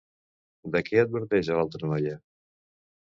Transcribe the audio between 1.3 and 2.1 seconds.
a l'altra